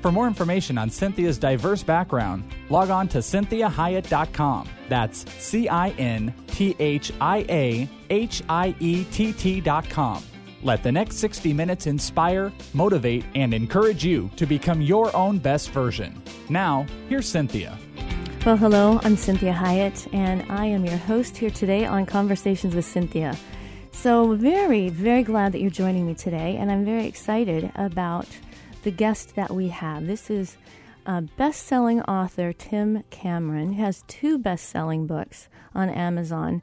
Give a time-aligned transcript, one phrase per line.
[0.00, 4.68] For more information on Cinthia's diverse background, log on to cinthiahiett.com.
[4.88, 10.24] That's C I N T H I A H I E T T.com.
[10.62, 15.70] Let the next 60 minutes inspire, motivate, and encourage you to become your own best
[15.70, 16.22] version.
[16.48, 17.78] Now, here's Cinthia.
[18.44, 22.86] Well, hello, I'm Cinthia Hiett, and I am your host here today on Conversations with
[22.86, 23.36] Cinthia.
[23.92, 28.26] So, very, very glad that you're joining me today, and I'm very excited about
[28.82, 30.06] the guest that we have.
[30.06, 30.56] This is
[31.06, 33.72] uh, best selling author Tim Cameron.
[33.72, 36.62] He has two best selling books on Amazon.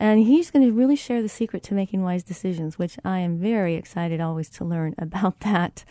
[0.00, 3.38] And he's going to really share the secret to making wise decisions, which I am
[3.38, 5.84] very excited always to learn about that.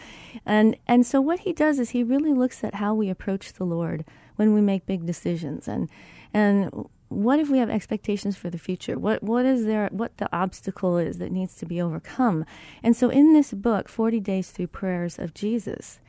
[0.46, 3.66] And and so what he does is he really looks at how we approach the
[3.66, 4.06] Lord
[4.38, 5.90] when we make big decisions and
[6.34, 8.98] and what if we have expectations for the future?
[9.00, 12.46] What what is there what the obstacle is that needs to be overcome?
[12.84, 16.00] And so in this book, 40 Days Through Prayers of Jesus,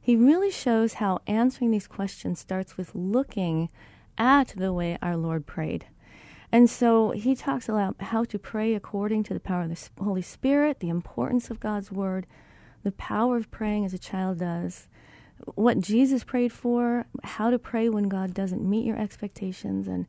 [0.00, 3.68] he really shows how answering these questions starts with looking
[4.16, 5.86] at the way our Lord prayed.
[6.52, 10.22] And so he talks about how to pray according to the power of the Holy
[10.22, 12.26] Spirit, the importance of God's word,
[12.84, 14.86] the power of praying as a child does,
[15.56, 20.06] what Jesus prayed for, how to pray when God doesn't meet your expectations, and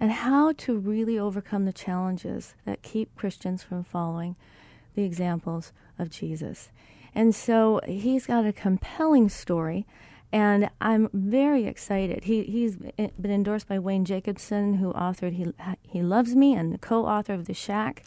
[0.00, 4.36] and how to really overcome the challenges that keep Christians from following
[4.94, 6.70] the examples of Jesus.
[7.14, 9.86] And so he's got a compelling story,
[10.32, 12.24] and I'm very excited.
[12.24, 16.78] He, he's been endorsed by Wayne Jacobsen, who authored He, he Loves Me, and the
[16.78, 18.04] co author of The Shack.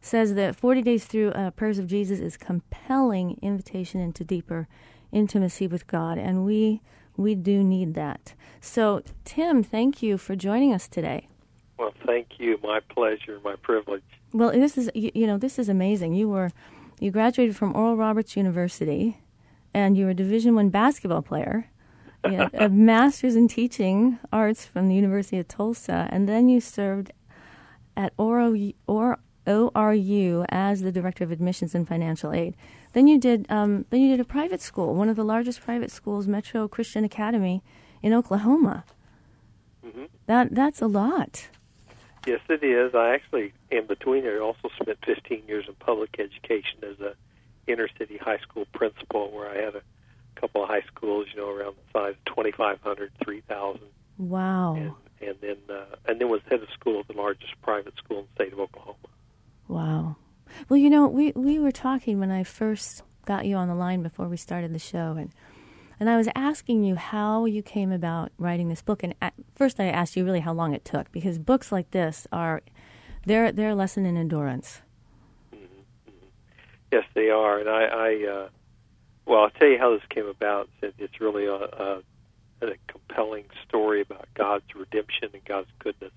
[0.00, 4.68] Says that 40 Days Through uh, Prayers of Jesus is compelling invitation into deeper
[5.12, 6.82] intimacy with God, and we
[7.16, 8.34] we do need that.
[8.60, 11.28] So, Tim, thank you for joining us today.
[11.78, 12.58] Well, thank you.
[12.62, 14.02] My pleasure, my privilege.
[14.32, 16.14] Well, this is you, you know this is amazing.
[16.14, 16.50] You were
[17.00, 19.18] you graduated from Oral Roberts University,
[19.72, 21.68] and you were a Division One basketball player.
[22.24, 26.58] You had a master's in teaching arts from the University of Tulsa, and then you
[26.58, 27.12] served
[27.98, 32.56] at Oro, or, ORU as the director of admissions and financial aid.
[32.94, 35.90] Then you did um, then you did a private school, one of the largest private
[35.90, 37.62] schools, Metro Christian Academy
[38.02, 38.84] in Oklahoma.
[39.84, 40.04] Mm-hmm.
[40.26, 41.48] That that's a lot.
[42.24, 42.94] Yes, it is.
[42.94, 47.14] I actually, in between there, also spent 15 years in public education as a
[47.66, 49.82] inner city high school principal, where I had a
[50.36, 53.80] couple of high schools, you know, around the size of 2,500, 3,000.
[54.18, 54.74] Wow.
[54.74, 58.20] And, and then uh, and then was head of school at the largest private school
[58.20, 58.98] in the state of Oklahoma.
[59.66, 60.16] Wow.
[60.68, 64.02] Well, you know, we, we were talking when I first got you on the line
[64.02, 65.30] before we started the show, and
[66.00, 69.02] and I was asking you how you came about writing this book.
[69.02, 69.14] And
[69.54, 72.62] first, I asked you really how long it took because books like this are
[73.26, 74.82] they're they're a lesson in endurance.
[75.54, 75.64] Mm-hmm.
[76.92, 78.48] Yes, they are, and I, I uh,
[79.26, 80.68] well, I'll tell you how this came about.
[80.82, 82.02] It's really a, a,
[82.62, 86.12] a compelling story about God's redemption and God's goodness.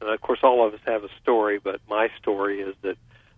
[0.00, 2.96] And of course, all of us have a story, but my story is that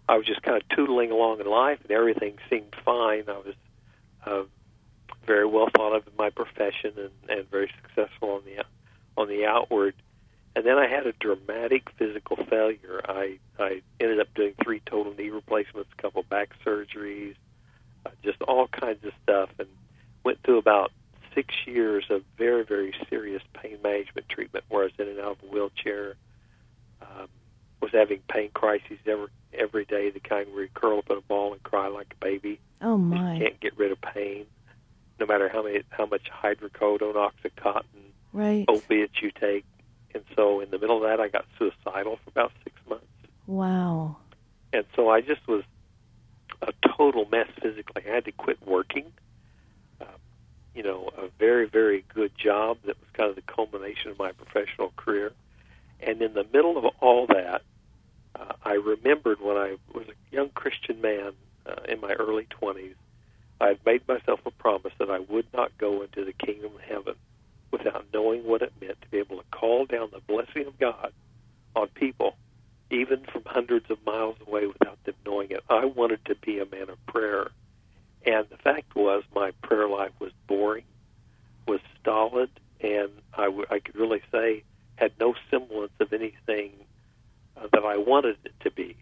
[0.09, 3.25] I was just kind of tootling along in life, and everything seemed fine.
[3.29, 3.55] I was
[4.25, 4.43] uh,
[5.27, 8.65] very well thought of in my profession and, and very successful on the
[9.17, 9.95] on the outward.
[10.55, 13.03] And then I had a dramatic physical failure.
[13.07, 17.35] I I ended up doing three total knee replacements, a couple back surgeries,
[18.05, 19.69] uh, just all kinds of stuff, and
[20.25, 20.93] went through about
[21.35, 25.39] six years of very very serious pain management treatment, where I was in and out
[25.43, 26.15] of a wheelchair.
[27.03, 27.29] Um,
[27.81, 31.23] was having pain crises every every day, the kind where you curl up in a
[31.23, 32.61] ball and cry like a baby.
[32.81, 33.35] Oh my!
[33.35, 34.47] You can't get rid of pain,
[35.19, 38.65] no matter how many how much hydrocodone, oxycontin, right.
[38.69, 39.65] opiates you take.
[40.15, 43.05] And so, in the middle of that, I got suicidal for about six months.
[43.47, 44.17] Wow!
[44.73, 45.63] And so, I just was
[46.63, 48.03] a total mess physically.
[48.07, 49.13] I had to quit working.
[50.01, 50.07] Uh,
[50.75, 54.33] you know, a very very good job that was kind of the culmination of my
[54.33, 55.33] professional career.
[56.01, 57.63] And in the middle of all that,
[58.39, 61.33] uh, I remembered when I was a young Christian man
[61.67, 62.95] uh, in my early 20s,
[63.61, 66.81] I had made myself a promise that I would not go into the kingdom of
[66.83, 67.15] heaven
[67.73, 71.13] without knowing what it meant to be able to call down the blessing of God
[71.77, 72.37] on people,
[72.91, 75.61] even from hundreds of miles away, without them knowing it.
[75.71, 77.49] I wanted to be a man of prayer.
[78.27, 80.85] And the fact was, my prayer life was boring,
[81.67, 82.51] was stolid,
[82.83, 84.65] and I, w- I could really say
[84.97, 86.73] had no semblance of anything
[87.57, 88.97] uh, that I wanted it to be.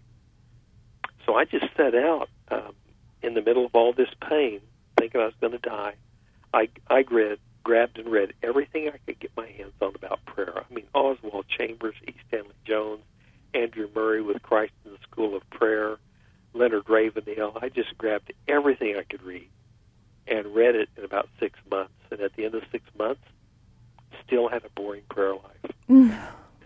[1.26, 2.74] so I just set out um,
[3.22, 4.60] in the middle of all this pain,
[4.98, 5.94] thinking I was going to die.
[6.52, 10.54] I I read, grabbed and read everything I could get my hands on about prayer.
[10.58, 12.14] I mean, Oswald Chambers, E.
[12.28, 13.02] Stanley Jones,
[13.54, 15.98] Andrew Murray with Christ in the School of Prayer,
[16.52, 17.58] Leonard Ravenhill.
[17.60, 19.48] I just grabbed everything I could read
[20.26, 21.92] and read it in about six months.
[22.10, 23.22] And at the end of six months,
[24.26, 25.72] still had a boring prayer life.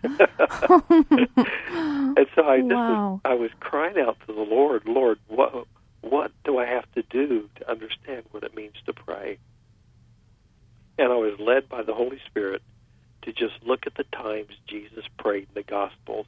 [0.69, 0.83] Oh,
[2.17, 2.89] and so I just Wow.
[2.89, 5.67] was, I was crying out to the Lord, Lord, what
[6.03, 9.39] what do I have to do to understand what it means to pray?
[10.99, 12.63] And I was led by the Holy Spirit
[13.25, 16.27] to just look at the times Jesus prayed in the Gospels.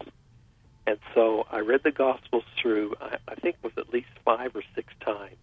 [0.87, 4.53] And so I read the Gospels through, I, I think it was at least five
[4.55, 5.37] or six times.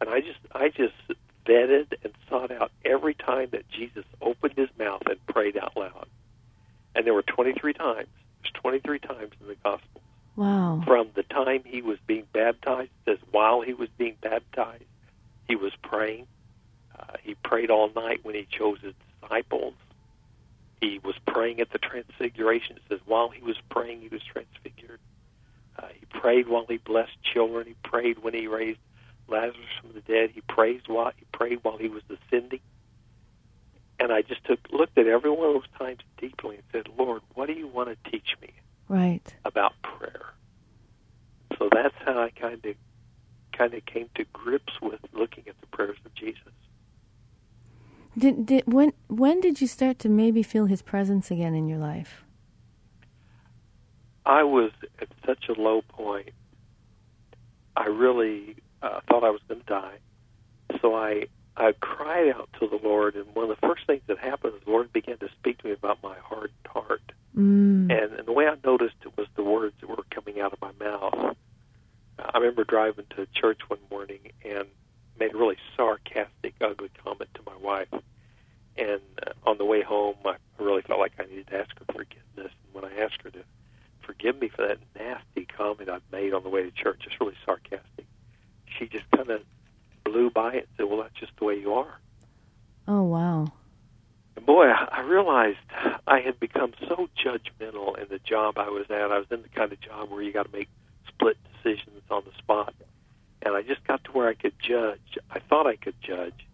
[0.00, 0.94] And I just I just
[1.44, 6.06] vetted and sought out every time that Jesus opened his mouth and prayed out loud.
[6.94, 8.08] And there were 23 times.
[8.42, 10.00] There's 23 times in the Gospel.
[10.36, 10.82] Wow.
[10.86, 14.84] From the time he was being baptized, it says while he was being baptized,
[15.46, 16.26] he was praying.
[16.98, 19.74] Uh, he prayed all night when he chose his disciples.
[20.80, 22.76] He was praying at the transfiguration.
[22.76, 25.00] It says while he was praying, he was transfigured.
[25.78, 27.66] Uh, he prayed while he blessed children.
[27.66, 28.78] He prayed when he raised
[29.32, 30.30] Lazarus from the dead.
[30.34, 32.60] He praised while he prayed while he was ascending.
[33.98, 37.22] And I just took looked at every one of those times deeply and said, Lord,
[37.34, 38.50] what do you want to teach me
[38.88, 39.34] Right.
[39.44, 40.26] about prayer?
[41.58, 42.74] So that's how I kind of
[43.56, 46.52] kind of came to grips with looking at the prayers of Jesus.
[48.16, 51.78] Did did when when did you start to maybe feel his presence again in your
[51.78, 52.24] life?
[54.26, 54.70] I was
[55.00, 56.30] at such a low point.
[57.76, 59.98] I really uh, thought I was going to die.
[60.80, 61.26] So I
[61.56, 64.64] I cried out to the Lord, and one of the first things that happened is
[64.64, 67.02] the Lord began to speak to me about my hardened heart.
[67.36, 67.92] Mm.
[67.92, 70.60] And, and the way I noticed it was the words that were coming out of
[70.60, 71.36] my mouth.
[72.18, 74.66] I remember driving to church one morning and
[75.18, 77.88] made a really sarcastic, ugly comment to my wife.
[78.76, 81.84] And uh, on the way home, I really felt like I needed to ask her
[81.92, 82.52] forgiveness.
[82.64, 83.44] And when I asked her to
[84.00, 87.36] forgive me for that nasty comment I'd made on the way to church, it's really
[87.44, 88.06] sarcastic,
[88.78, 89.42] she just kind of
[90.04, 91.98] blew by it and said, Well, that's just the way you are.
[92.88, 93.52] Oh wow.
[94.36, 95.58] And boy, I realized
[96.06, 99.12] I had become so judgmental in the job I was at.
[99.12, 100.68] I was in the kind of job where you got to make
[101.08, 102.74] split decisions on the spot.
[103.42, 105.18] And I just got to where I could judge.
[105.30, 106.46] I thought I could judge.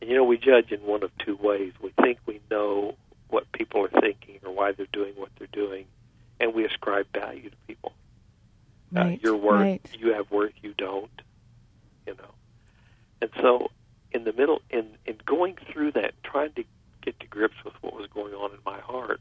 [0.00, 1.72] And you know, we judge in one of two ways.
[1.82, 2.94] We think we know
[3.28, 5.86] what people are thinking or why they're doing what they're doing,
[6.40, 7.92] and we ascribe value to people.
[8.92, 9.18] Right.
[9.18, 9.80] Uh, your worth, Right.
[9.98, 11.10] you have worth, you don't.
[12.06, 12.34] You know,
[13.22, 13.70] and so
[14.12, 16.64] in the middle, in in going through that, trying to
[17.02, 19.20] get to grips with what was going on in my heart,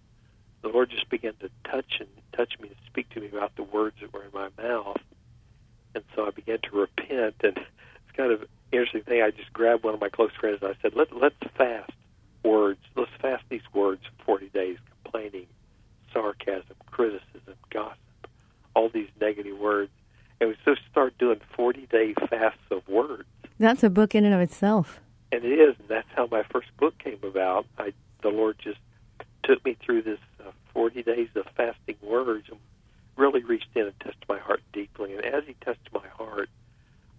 [0.61, 3.63] the Lord just began to touch and touch me and speak to me about the
[3.63, 5.01] words that were in my mouth,
[5.95, 7.35] and so I began to repent.
[7.43, 9.21] And it's kind of interesting thing.
[9.21, 11.91] I just grabbed one of my close friends and I said, "Let let's fast
[12.43, 12.79] words.
[12.95, 15.47] Let's fast these words for 40 days: complaining,
[16.11, 17.97] sarcasm, criticism, gossip,
[18.75, 19.91] all these negative words."
[20.39, 23.27] And we just started doing 40 day fasts of words.
[23.63, 24.99] That's a book in and of itself.
[25.31, 27.65] And it is, and that's how my first book came about.
[27.77, 28.79] I, the Lord just
[29.43, 32.59] took me through this uh, 40 days of fasting words and
[33.15, 35.15] really reached in and touched my heart deeply.
[35.15, 36.49] And as He touched my heart,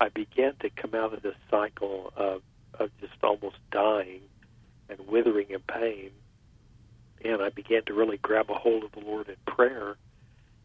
[0.00, 2.42] I began to come out of this cycle of,
[2.78, 4.20] of just almost dying
[4.88, 6.10] and withering in pain.
[7.24, 9.96] And I began to really grab a hold of the Lord in prayer.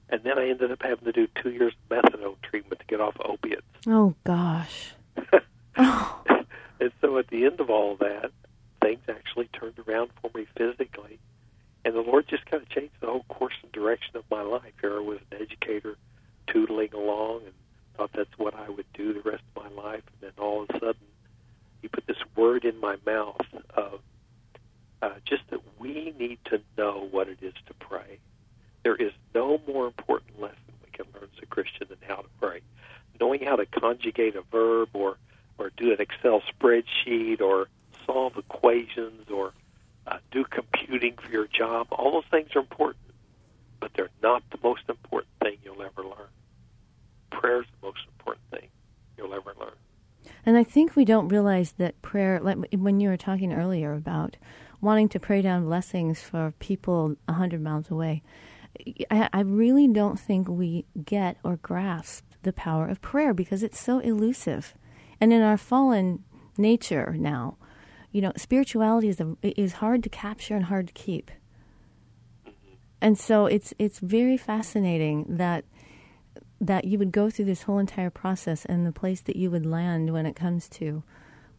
[0.09, 2.99] And then I ended up having to do two years of methadone treatment to get
[2.99, 3.63] off opiates.
[3.87, 4.93] Oh gosh.
[5.75, 8.31] and so at the end of all that,
[8.81, 11.19] things actually turned around for me physically.
[11.85, 14.73] And the Lord just kind of changed the whole course and direction of my life.
[14.81, 15.95] Here I was an educator
[16.47, 17.53] tootling along and
[17.95, 20.03] thought that's what I would do the rest of my life.
[20.21, 21.07] And then all of a sudden,
[21.81, 23.99] He put this word in my mouth of
[25.01, 28.19] uh, just that we need to know what it is to pray.
[28.83, 32.29] There is no more important lesson we can learn as a Christian than how to
[32.39, 32.61] pray.
[33.19, 35.17] Knowing how to conjugate a verb or,
[35.57, 37.67] or do an Excel spreadsheet or
[38.05, 39.53] solve equations or
[40.07, 40.43] uh, do
[40.99, 43.03] computing for your job, all those things are important,
[43.79, 46.29] but they're not the most important thing you'll ever learn.
[47.31, 48.69] Prayer is the most important thing
[49.17, 49.75] you'll ever learn.
[50.45, 54.37] And I think we don't realize that prayer, like when you were talking earlier about
[54.81, 58.23] wanting to pray down blessings for people a hundred miles away,
[59.09, 63.79] I, I really don't think we get or grasp the power of prayer because it's
[63.79, 64.73] so elusive.
[65.21, 66.23] And in our fallen
[66.57, 67.57] nature now,
[68.11, 71.31] you know, spirituality is a, is hard to capture and hard to keep.
[73.01, 75.63] And so it's it's very fascinating that
[76.59, 79.65] that you would go through this whole entire process and the place that you would
[79.65, 81.03] land when it comes to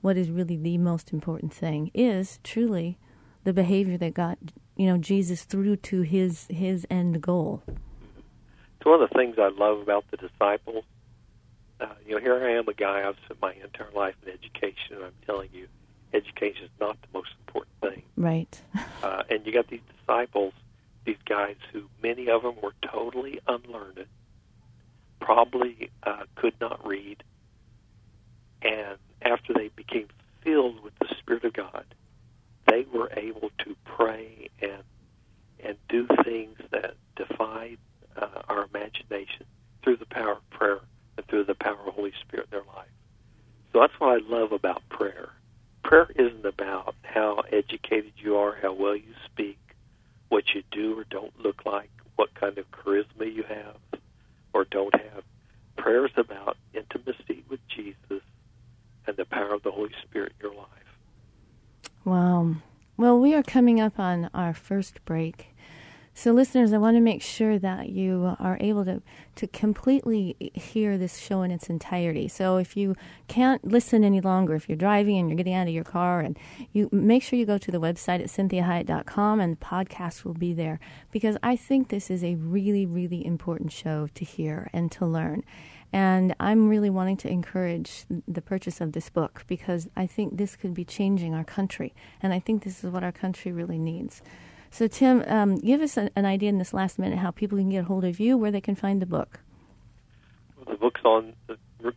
[0.02, 2.99] what is really the most important thing is truly
[3.45, 4.38] the behavior that got
[4.76, 7.62] you know Jesus through to his his end goal.
[7.66, 10.85] It's one of the things I love about the disciples.
[11.80, 14.97] Uh, you know, here I am, a guy I've spent my entire life in education,
[14.97, 15.66] and I'm telling you,
[16.12, 18.02] education is not the most important thing.
[18.17, 18.61] Right.
[19.02, 20.52] uh, and you got these disciples,
[21.05, 24.07] these guys who many of them were totally unlearned,
[25.21, 27.23] probably uh, could not read,
[28.62, 30.09] and after they became
[30.43, 31.85] filled with the Spirit of God,
[32.67, 34.83] they were able to pray and
[35.62, 37.76] and do things that defied
[38.17, 39.45] uh, our imagination
[39.83, 40.81] through the power of prayer
[41.17, 42.88] and through the power of the Holy Spirit in their life.
[43.73, 45.31] So that's what I love about prayer.
[45.90, 49.59] Prayer isn't about how educated you are, how well you speak,
[50.28, 53.75] what you do or don't look like, what kind of charisma you have
[54.52, 55.25] or don't have.
[55.76, 58.23] Prayer is about intimacy with Jesus
[59.09, 60.68] and the power of the Holy Spirit in your life.
[62.04, 62.54] Wow.
[62.97, 65.50] Well, we are coming up on our first break.
[66.21, 69.00] So, listeners, I want to make sure that you are able to,
[69.37, 72.29] to completely hear this show in its entirety.
[72.29, 72.95] So, if you
[73.27, 76.39] can't listen any longer, if you're driving and you're getting out of your car, and
[76.75, 80.53] you make sure you go to the website at cinthiahiett.com and the podcast will be
[80.53, 80.79] there
[81.11, 85.43] because I think this is a really, really important show to hear and to learn.
[85.91, 90.55] And I'm really wanting to encourage the purchase of this book because I think this
[90.55, 91.95] could be changing our country.
[92.23, 94.21] And I think this is what our country really needs.
[94.71, 97.71] So, Tim, um, give us an, an, idea in this last minute how people can
[97.71, 99.41] get a hold of you, where they can find the book.
[100.57, 101.35] Well, the book's on,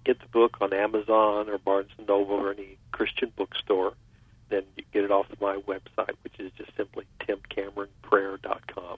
[0.04, 3.94] get the book on Amazon or Barnes & Noble or any Christian bookstore.
[4.50, 8.98] Then you get it off of my website, which is just simply timcameronprayer.com.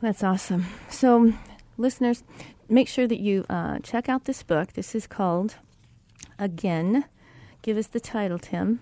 [0.00, 0.66] That's awesome.
[0.90, 1.32] So,
[1.76, 2.22] listeners,
[2.68, 4.74] make sure that you uh, check out this book.
[4.74, 5.56] This is called,
[6.38, 7.04] again,
[7.62, 8.80] give us the title, Tim.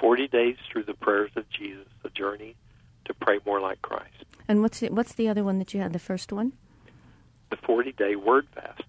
[0.00, 2.56] 40 Days Through the Prayers of Jesus, a journey
[3.04, 4.24] to pray more like Christ.
[4.46, 6.52] And what's the, what's the other one that you had, the first one?
[7.50, 8.82] The 40 Day Word Fast.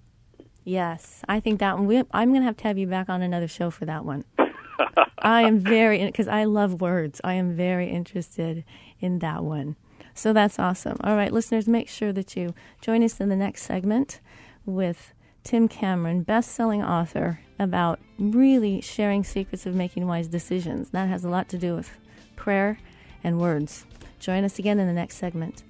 [0.63, 1.87] Yes, I think that one.
[1.87, 4.25] We, I'm going to have to have you back on another show for that one.
[5.19, 8.63] I am very, because I love words, I am very interested
[8.99, 9.75] in that one.
[10.13, 10.97] So that's awesome.
[11.03, 14.19] All right, listeners, make sure that you join us in the next segment
[14.65, 15.13] with
[15.43, 20.89] Tim Cameron, best selling author, about really sharing secrets of making wise decisions.
[20.89, 21.98] That has a lot to do with
[22.36, 22.79] prayer
[23.24, 23.86] and words.
[24.19, 25.63] Join us again in the next segment.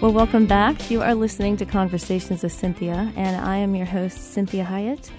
[0.00, 0.92] Well, welcome back.
[0.92, 5.10] You are listening to Conversations with Cinthia, and I am your host, Cinthia Hiett.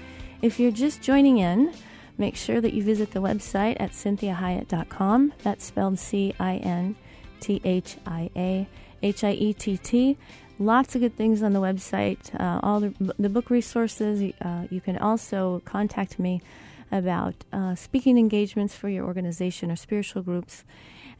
[0.41, 1.73] If you're just joining in,
[2.17, 5.33] make sure that you visit the website at cinthiahiett.com.
[5.43, 6.95] That's spelled C I N
[7.41, 8.69] T H I A
[9.03, 10.17] H I E T T.
[10.59, 14.33] Lots of good things on the website, uh, all the, the, book resources.
[14.39, 16.41] Uh, you can also contact me
[16.89, 20.63] about uh, speaking engagements for your organization or spiritual groups.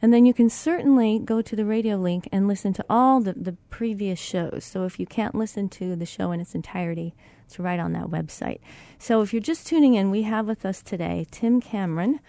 [0.02, 3.34] And then you can certainly go to the radio link and listen to all the,
[3.34, 4.64] the previous shows.
[4.64, 7.14] So if you can't listen to the show in its entirety,
[7.44, 8.60] it's right on that website.
[8.98, 12.20] So if you're just tuning in, we have with us today Tim Cameron,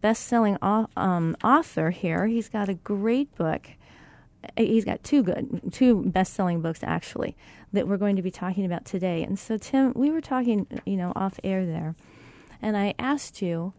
[0.00, 2.26] best-selling um, author here.
[2.26, 3.68] He's got a great book.
[4.56, 7.36] He's got two good, two best-selling books actually
[7.72, 9.22] that we're going to be talking about today.
[9.22, 11.96] And so, Tim, we were talking, you know, off air there,
[12.62, 13.74] and I asked you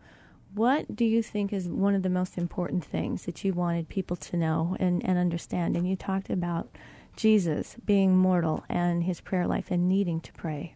[0.53, 4.15] what do you think is one of the most important things that you wanted people
[4.17, 5.75] to know and, and understand?
[5.75, 6.69] And you talked about
[7.15, 10.75] Jesus being mortal and his prayer life and needing to pray.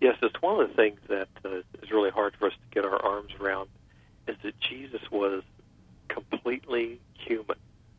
[0.00, 2.84] Yes, it's one of the things that uh, is really hard for us to get
[2.84, 3.68] our arms around
[4.26, 5.42] is that Jesus was
[6.08, 7.56] completely human,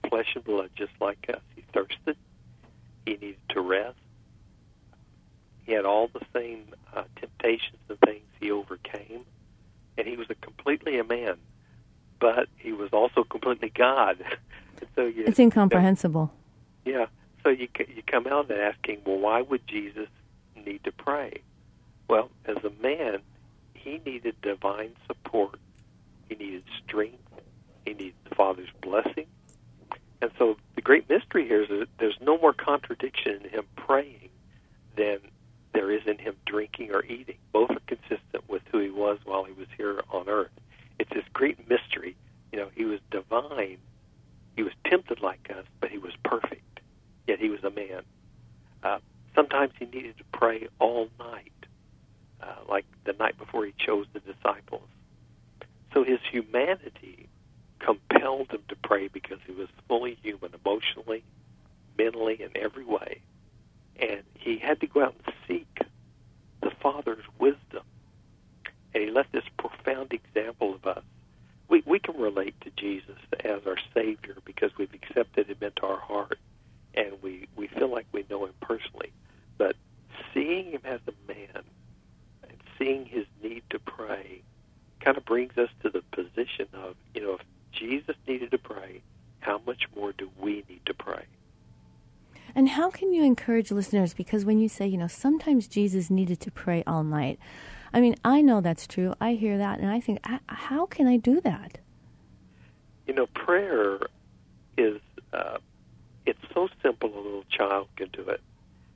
[0.10, 1.42] flesh and blood, just like us.
[1.56, 2.18] He thirsted.
[3.06, 3.98] He needed to rest.
[5.64, 9.25] He had all the same uh, temptations and things he overcame
[9.98, 11.38] and he was a completely a man,
[12.20, 14.24] but he was also completely God.
[14.96, 16.32] so you, it's incomprehensible.
[16.86, 17.08] yeah.
[17.44, 20.08] So you you come out and asking, well, why would Jesus
[20.66, 21.42] need to pray?
[22.08, 23.20] Well, as a man,
[23.74, 25.60] he needed divine support.
[26.28, 27.20] He needed strength.
[27.86, 29.28] He needed the Father's blessing.
[30.22, 34.30] And so the great mystery here is that there's no more contradiction in him praying
[34.96, 35.20] than
[35.74, 37.38] there is in him drinking or eating.
[37.54, 40.52] Both are consistent with who he was while he was here on earth.
[40.98, 42.16] It's this great mystery.
[42.52, 43.78] You know, he was divine.
[44.56, 46.80] He was tempted like us, but he was perfect.
[47.28, 48.02] Yet he was a man.
[48.82, 49.00] Uh,
[49.36, 51.52] sometimes he needed to pray all night,
[52.42, 54.88] uh, like the night before he chose the disciples.
[55.94, 57.28] So his humanity
[57.80, 61.24] compelled him to pray because he was fully human, emotionally,
[61.98, 63.22] mentally, in every way.
[64.00, 65.80] And he had to go out and seek
[66.62, 67.84] the Father's wisdom.
[68.94, 71.04] And he left this profound example of us.
[71.70, 76.00] We, we can relate to Jesus as our Savior because we've accepted him into our
[76.00, 76.40] heart
[76.94, 79.12] and we, we feel like we know him personally.
[79.58, 79.75] But
[80.34, 81.64] seeing him as a man
[82.44, 84.42] and seeing his need to pray
[85.01, 87.42] kind of brings us to the position of, you know, if
[87.75, 89.01] Jesus needed to pray,
[89.40, 91.25] how much more do we need to pray?
[92.56, 93.24] And how can you
[93.55, 94.13] encourage listeners?
[94.13, 97.39] Because when you say, you know, sometimes Jesus needed to pray all night,
[97.93, 99.13] I mean, I know that's true.
[99.21, 101.77] I hear that, and I think, how can I do that?
[103.07, 104.00] You know, prayer
[104.77, 105.00] is,
[105.31, 105.59] uh,
[106.25, 108.41] it's so simple a little child can do it.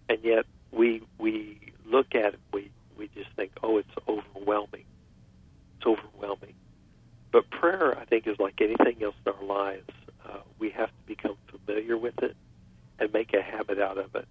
[0.10, 4.84] And yet we, we look at it, we, we just think, oh, it's overwhelming.
[5.78, 6.56] It's overwhelming.
[7.32, 9.90] But prayer, I think, is like anything else in our lives.
[10.28, 12.36] Uh, we have to become familiar with it
[13.00, 14.28] and make a habit out of it.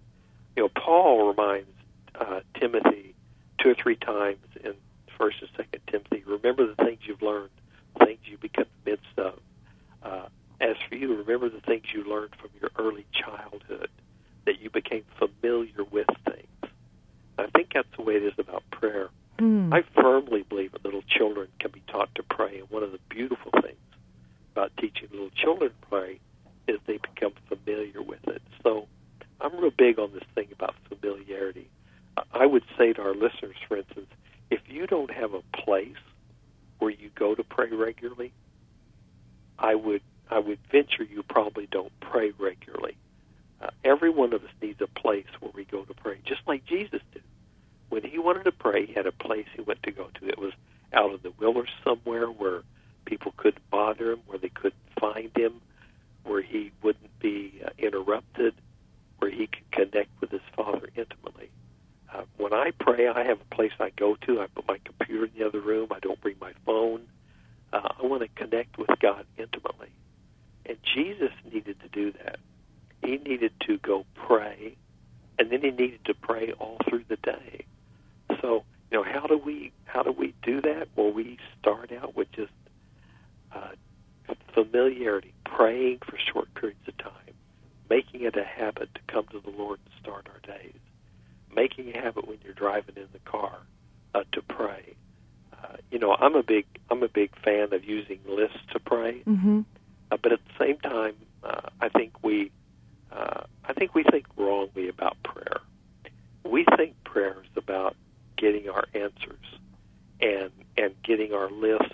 [0.55, 1.69] You know, Paul reminds
[2.15, 3.15] uh, Timothy
[3.59, 4.73] two or three times in
[5.17, 6.23] First and Second Timothy.
[6.25, 7.49] Remember the things you've learned,
[7.97, 9.39] the things you become convinced of.
[10.03, 10.27] Uh,
[10.59, 13.89] as for you, remember the things you learned from your early childhood,
[14.45, 16.73] that you became familiar with things.
[17.37, 19.09] I think that's the way it is about prayer.
[19.37, 19.73] Mm.
[19.73, 22.99] I firmly believe that little children can be taught to pray, and one of the
[23.07, 23.77] beautiful things
[24.51, 26.19] about teaching little children to pray
[26.67, 28.41] is they become familiar with it.
[28.61, 28.87] So
[29.41, 31.69] I'm real big on this thing about familiarity.
[32.33, 34.09] I would say to our listeners, for instance,
[34.49, 35.95] if you don't have a place
[36.79, 38.33] where you go to pray regularly,
[39.57, 42.97] I would I would venture you probably don't pray regularly.
[43.61, 46.65] Uh, every one of us needs a place where we go to pray, just like
[46.65, 47.23] Jesus did.
[47.89, 50.27] When he wanted to pray, he had a place he went to go to.
[50.27, 50.53] It was
[50.93, 52.61] out in the wilderness somewhere where
[53.05, 55.61] people couldn't bother him, where they couldn't find him,
[56.23, 58.53] where he wouldn't be uh, interrupted,
[59.19, 61.49] where he could connect with his Father intimately.
[62.13, 64.41] Uh, when I pray, I have a place I go to.
[64.41, 65.89] I put my computer in the other room.
[65.91, 67.01] I don't bring my phone.
[67.71, 69.89] Uh, I want to connect with God intimately.
[70.65, 72.39] And Jesus needed to do that.
[73.03, 74.75] He needed to go pray,
[75.37, 77.65] and then he needed to pray all through the day.
[78.41, 80.89] So, you know, how do we how do we do that?
[80.95, 82.51] Well, we start out with just
[83.53, 83.69] uh,
[84.53, 87.33] familiarity, praying for short periods of time,
[87.89, 90.75] making it a habit to come to the Lord and start our days,
[91.55, 93.57] making a habit when you're driving in the car
[94.13, 94.95] uh, to pray.
[95.61, 99.21] Uh, you know, I'm a big I'm a big fan of using lists to pray,
[99.27, 99.61] mm-hmm.
[100.11, 102.51] uh, but at the same time, uh, I think we
[103.11, 105.61] uh, I think we think wrongly about prayer.
[106.43, 107.95] We think prayer is about
[108.37, 109.45] getting our answers
[110.21, 111.93] and and getting our list,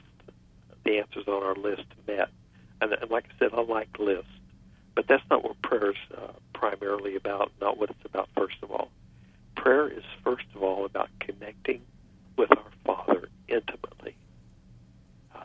[0.84, 2.30] the answers on our list met.
[2.82, 4.30] And, and like I said, I like lists,
[4.96, 7.52] but that's not what prayer is uh, primarily about.
[7.62, 8.30] Not what it's about.
[8.36, 8.90] First of all,
[9.56, 11.82] prayer is first of all about connecting
[12.38, 12.65] with our
[13.48, 14.16] intimately.
[15.34, 15.40] Uh,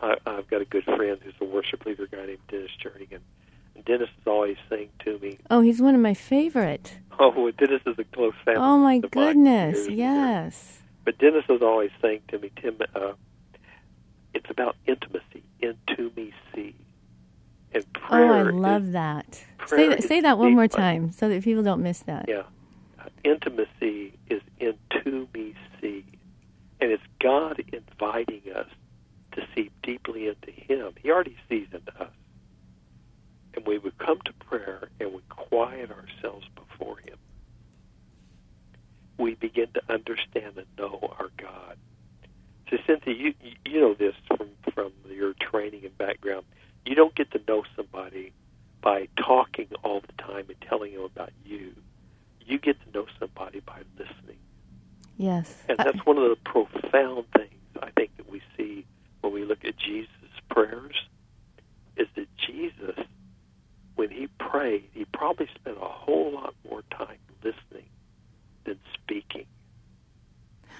[0.00, 3.20] I, I've got a good friend who's a worship leader guy named Dennis Jernigan.
[3.74, 7.80] And Dennis is always saying to me, "Oh, he's one of my favorite." Oh, Dennis
[7.86, 8.60] is a close family.
[8.60, 10.82] Oh my goodness, yes.
[11.06, 13.12] But Dennis is always saying to me, Tim, uh,
[14.34, 15.42] it's about intimacy.
[15.60, 16.74] Into me, see.
[17.72, 18.32] And prayer.
[18.32, 19.44] Oh, I love is, that.
[19.66, 22.26] Say that, say that one more time so that people don't miss that.
[22.28, 22.42] Yeah,
[22.98, 26.04] uh, intimacy is into me, see,
[26.80, 28.68] and it's God inviting us
[29.32, 30.92] to see deeply into Him.
[31.02, 32.10] He already sees into us.
[33.54, 37.18] And we would come to prayer and we quiet ourselves before Him.
[39.18, 41.76] We begin to understand and know our God.
[42.70, 43.34] So, Cinthia, you
[43.64, 46.44] you know this from from your training and background.
[46.84, 48.32] You don't get to know somebody
[48.82, 51.72] by talking all the time and telling them about you.
[52.44, 54.38] You get to know somebody by listening.
[55.16, 57.52] Yes, and that's one of the profound things
[57.82, 58.84] I think that we see
[59.20, 60.08] when we look at Jesus'
[60.50, 60.94] prayers.
[61.96, 63.06] Is that Jesus
[63.96, 67.88] when he prayed, he probably spent a whole lot more time listening
[68.64, 69.46] than speaking.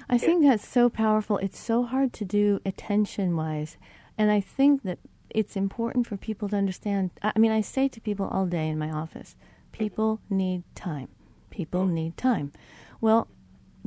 [0.08, 1.38] I think that's so powerful.
[1.38, 3.76] It's so hard to do attention wise.
[4.16, 4.98] And I think that
[5.30, 7.10] it's important for people to understand.
[7.22, 9.84] I mean, I say to people all day in my office mm-hmm.
[9.84, 11.08] people need time.
[11.50, 11.86] People oh.
[11.86, 12.52] need time.
[13.00, 13.28] Well,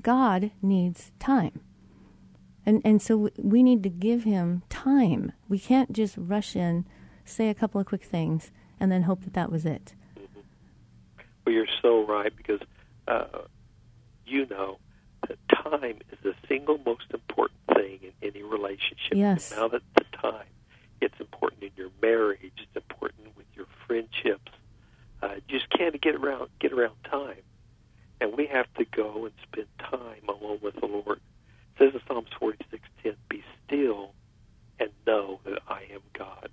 [0.01, 1.61] God needs time.
[2.65, 5.31] And, and so we need to give him time.
[5.47, 6.85] We can't just rush in
[7.29, 9.93] say a couple of quick things, and then hope that that was it.
[10.17, 10.39] Mm-hmm.
[11.45, 12.59] Well, you're so right because
[13.07, 13.43] uh,
[14.25, 14.79] you know
[15.27, 19.13] that time is the single most important thing in any relationship.
[19.13, 19.51] Yes.
[19.51, 20.47] And now that the time,
[21.01, 22.39] it's important in your marriage.
[22.43, 24.51] It's important with your friendships.
[25.21, 27.43] Uh, you just can't get around get around time,
[28.21, 31.19] and we have to go and spend time alone with the Lord.
[31.19, 34.13] It says in Psalms forty six ten, "Be still
[34.79, 36.49] and know that I am God."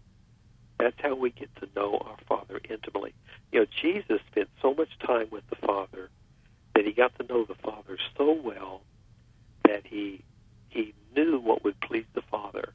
[0.78, 3.14] That's how we get to know our Father intimately.
[3.50, 6.10] You know, Jesus spent so much time with the Father
[6.74, 8.82] that he got to know the Father so well
[9.64, 10.22] that he
[10.68, 12.74] he knew what would please the Father.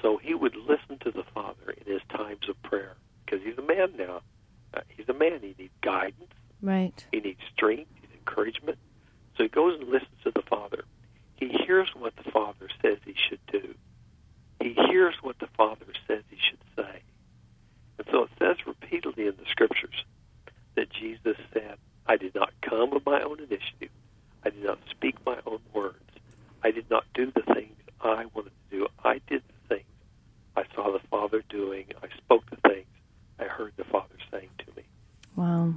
[0.00, 3.62] So he would listen to the Father in his times of prayer because he's a
[3.62, 4.22] man now.
[4.72, 5.40] Uh, he's a man.
[5.42, 6.32] He needs guidance.
[6.62, 7.06] Right.
[7.12, 7.90] He needs strength.
[7.96, 8.78] He needs encouragement.
[9.36, 10.84] So he goes and listens to the Father.
[11.34, 13.74] He hears what the Father says he should do.
[14.60, 17.02] He hears what the Father says he should say.
[17.98, 20.04] And so it says repeatedly in the Scriptures
[20.74, 23.90] that Jesus said, I did not come of my own initiative.
[24.44, 25.96] I did not speak my own words.
[26.62, 28.86] I did not do the things I wanted to do.
[29.02, 29.88] I did the things
[30.56, 31.86] I saw the Father doing.
[32.02, 32.86] I spoke the things
[33.38, 34.82] I heard the Father saying to me.
[35.34, 35.74] Wow.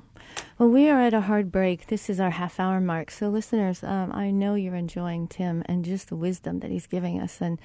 [0.58, 1.79] Well, we are at a hard break.
[1.90, 3.10] This is our half hour mark.
[3.10, 7.20] So, listeners, um, I know you're enjoying Tim and just the wisdom that he's giving
[7.20, 7.60] us and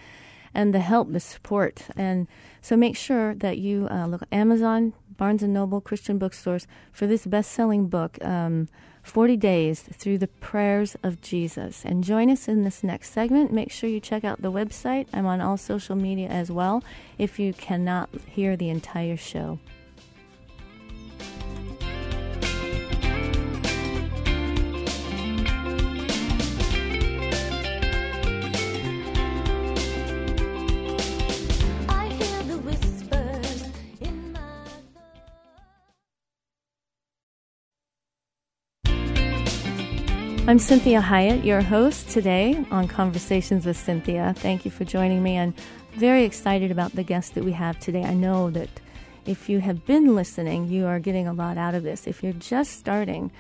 [0.55, 1.83] and the help, the support.
[1.95, 2.27] And
[2.63, 7.27] so make sure that you uh, look Amazon, Barnes and Noble, Christian bookstores for this
[7.27, 8.69] best selling book, um,
[9.03, 11.85] 40 Days Through the Prayers of Jesus.
[11.85, 13.53] And join us in this next segment.
[13.53, 15.07] Make sure you check out the website.
[15.13, 16.83] I'm on all social media as well
[17.19, 19.59] if you cannot hear the entire show.
[40.47, 44.37] I'm Cinthia Hiett, your host today on Conversations with Cinthia.
[44.37, 45.39] Thank you for joining me.
[45.39, 45.55] I'm
[45.95, 48.05] very excited about the guest that we have today.
[48.05, 48.69] I know that
[49.25, 52.07] if you have been listening, you are getting a lot out of this.
[52.07, 53.33] If you're just starting,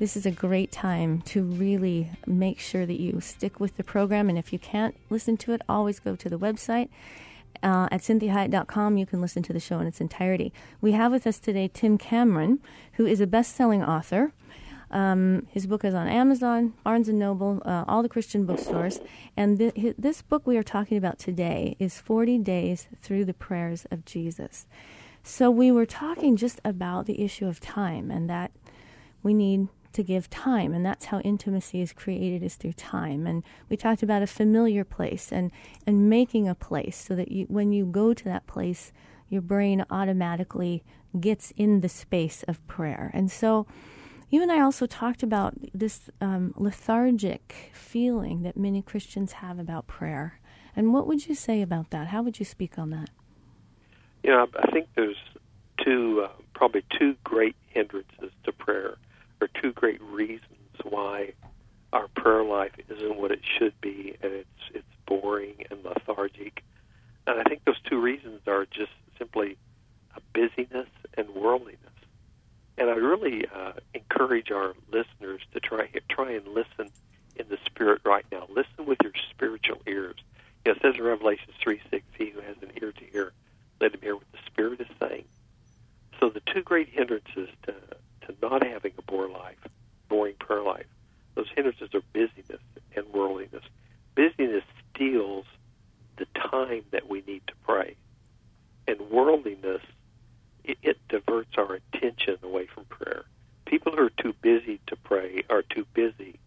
[0.00, 4.28] this is a great time to really make sure that you stick with the program.
[4.28, 6.88] And if you can't listen to it, always go to the website.
[7.62, 10.52] Uh, at cinthiahiett.com, you can listen to the show in its entirety.
[10.80, 12.58] We have with us today Tim Cameron,
[12.94, 14.32] who is a best selling author.
[14.90, 19.00] Um, his book is on Amazon, Barnes and Noble, uh, all the Christian bookstores.
[19.36, 23.34] And th- his, this book we are talking about today is 40 Days Through the
[23.34, 24.66] Prayers of Jesus.
[25.22, 28.50] So we were talking just about the issue of time and that
[29.22, 33.42] we need to give time and that's how intimacy is created is through time and
[33.68, 35.50] we talked about a familiar place and
[35.86, 38.92] and making a place so that you when you go to that place
[39.28, 40.84] your brain automatically
[41.18, 43.66] gets in the space of prayer and so
[44.30, 49.86] you and I also talked about this um, lethargic feeling that many Christians have about
[49.86, 50.40] prayer.
[50.76, 52.08] And what would you say about that?
[52.08, 53.10] How would you speak on that?
[54.22, 55.16] You know, I think there's
[55.82, 58.96] two, uh, probably two great hindrances to prayer,
[59.40, 60.42] or two great reasons
[60.82, 61.32] why
[61.92, 66.62] our prayer life isn't what it should be, and it's it's boring and lethargic.
[67.26, 69.56] And I think those two reasons are just simply
[70.16, 71.78] a busyness and worldliness.
[72.78, 76.90] And I really uh, encourage our listeners to try try and listen
[77.34, 78.46] in the spirit right now.
[78.48, 80.16] Listen with your spiritual ears.
[80.64, 83.32] You know, it says in Revelation three six, "He who has an ear to hear,
[83.80, 85.24] let him hear what the Spirit is saying."
[86.20, 87.74] So the two great hindrances to
[88.26, 89.58] to not having a boring life,
[90.08, 90.86] boring prayer life,
[91.34, 92.60] those hindrances are busyness
[92.94, 93.64] and worldliness.
[94.14, 94.64] Busyness
[94.94, 95.46] steals
[96.16, 97.96] the time that we need to pray,
[98.86, 99.82] and worldliness
[100.68, 103.24] it, it diverts our attention away from prayer.
[103.66, 106.38] People who are too busy to pray are too busy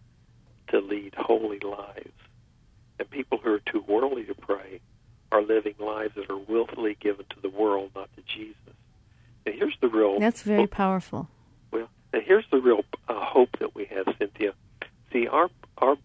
[0.69, 2.13] to lead holy lives.
[2.99, 4.79] And people who are too worldly to pray
[5.31, 8.55] are living lives that are willfully given to the world, not to Jesus.
[9.45, 10.19] And here's the real.
[10.19, 11.29] That's very powerful.
[11.71, 14.53] Well, and here's the real uh, hope that we have, Cinthia.
[15.11, 15.97] See, our our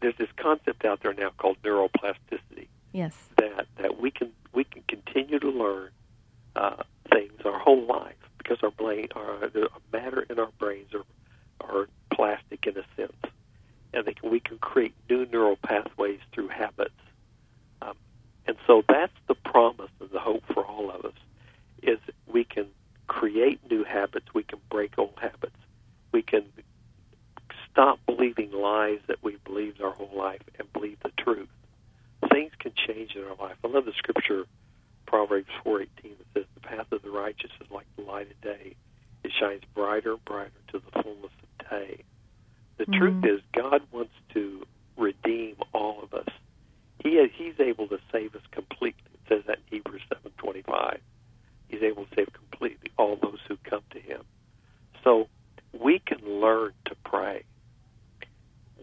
[0.00, 2.68] there's this concept out there now called neuroplasticity.
[2.92, 3.14] Yes.
[3.36, 5.90] That that we can we can continue to learn
[6.56, 11.04] uh, things our whole life because our brain, our the matter in our brains are
[11.66, 13.12] are plastic in a sense,
[13.92, 16.90] and they can, we can create new neural pathways through habits.
[17.80, 17.94] Um,
[18.46, 21.14] and so that's the promise and the hope for all of us
[21.82, 21.98] is
[22.32, 22.66] we can
[23.06, 25.56] create new habits, we can break old habits,
[26.12, 26.44] we can
[27.70, 31.48] stop believing lies that we've believed our whole life and believe the truth.
[32.30, 33.56] Things can change in our life.
[33.64, 34.44] I love the scripture,
[35.06, 38.74] Proverbs four eighteen, that says, path of the righteous is like the light of day.
[39.22, 42.04] It shines brighter and brighter to the fullness of day.
[42.78, 42.98] The Mhm.
[42.98, 46.28] truth is, God wants to redeem all of us.
[47.02, 49.02] He is, He's able to save us completely.
[49.12, 51.00] It says that in Hebrews seven twenty five.
[51.68, 54.22] He's able to save completely all those who come to Him.
[55.02, 55.28] So
[55.72, 57.42] we can learn to pray.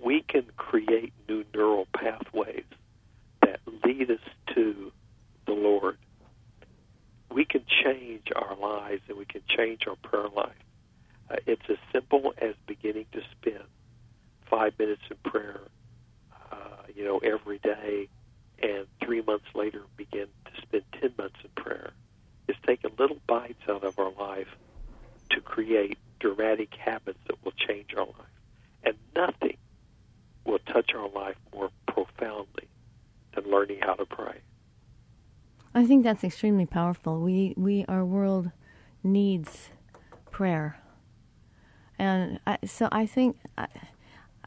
[0.03, 2.65] We can create new neural pathways
[3.41, 4.19] that lead us
[4.55, 4.91] to
[5.45, 5.97] the Lord.
[7.29, 9.41] We can change our lives and we can
[10.35, 10.55] life.
[11.29, 13.63] Uh, it's as simple as beginning to spend
[14.49, 15.61] five minutes in prayer,
[16.51, 16.55] uh,
[16.95, 18.09] you know, every day,
[18.61, 21.91] and three months later begin to spend ten months in prayer.
[22.47, 24.49] It's taking little bites out of our life
[25.29, 28.35] to create dramatic habits that will change our life.
[28.83, 29.57] And nothing
[30.45, 32.67] will touch our life more profoundly
[33.33, 34.39] than learning how to pray.
[35.73, 37.21] I think that's extremely powerful.
[37.21, 38.51] We we our world
[39.03, 39.69] needs
[40.31, 40.79] prayer,
[41.99, 43.67] and I, so I think I,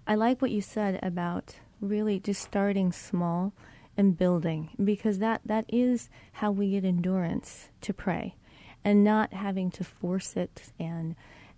[0.07, 3.53] I like what you said about really just starting small
[3.97, 8.35] and building because that that is how we get endurance to pray,
[8.85, 11.15] and not having to force it and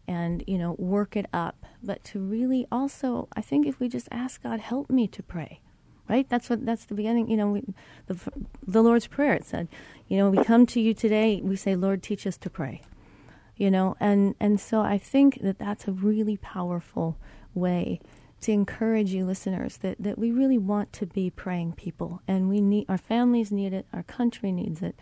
[0.09, 4.09] and you know work it up, but to really also I think if we just
[4.11, 5.61] ask God help me to pray
[6.09, 6.29] right?
[6.29, 7.29] That's what that's the beginning.
[7.31, 7.63] You know, we,
[8.07, 8.17] the
[8.67, 9.35] the Lord's prayer.
[9.35, 9.69] It said,
[10.09, 11.41] you know, we come to you today.
[11.43, 12.83] We say, Lord, teach us to pray.
[13.57, 17.17] You know, and and so I think that that's a really powerful
[17.55, 18.01] way
[18.43, 22.61] to encourage you listeners that that we really want to be praying people, and we
[22.61, 24.95] need our families need it, our country needs it.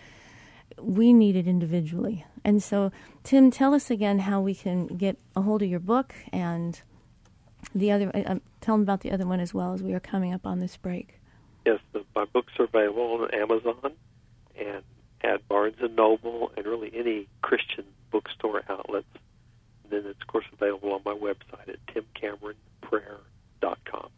[0.80, 2.24] We need it individually.
[2.44, 2.90] And so,
[3.22, 6.80] Tim, tell us again how we can get a hold of your book and
[7.74, 8.10] the other.
[8.14, 10.60] Uh, tell them about the other one as well as we are coming up on
[10.60, 11.20] this break.
[11.66, 13.92] Yes, the, my books are available on Amazon
[14.56, 14.82] and
[15.22, 17.84] at Barnes and Noble and really any Christian
[18.14, 19.06] bookstore outlets.
[19.82, 24.10] And then it's of course available on my website at timcameronprayer.com.